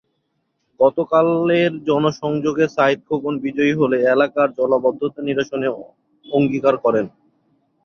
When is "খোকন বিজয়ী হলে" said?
3.07-3.97